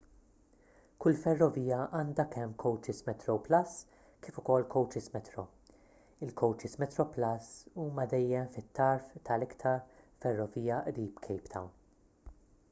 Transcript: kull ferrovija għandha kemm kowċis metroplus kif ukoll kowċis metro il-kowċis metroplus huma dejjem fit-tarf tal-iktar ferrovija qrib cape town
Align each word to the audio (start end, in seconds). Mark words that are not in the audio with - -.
kull 1.03 1.17
ferrovija 1.25 1.81
għandha 1.99 2.23
kemm 2.35 2.55
kowċis 2.63 3.01
metroplus 3.09 3.75
kif 4.27 4.39
ukoll 4.43 4.65
kowċis 4.77 5.11
metro 5.19 5.45
il-kowċis 6.29 6.75
metroplus 6.85 7.51
huma 7.85 8.07
dejjem 8.17 8.51
fit-tarf 8.59 9.15
tal-iktar 9.31 9.79
ferrovija 10.25 10.81
qrib 10.99 11.25
cape 11.31 11.57
town 11.57 11.71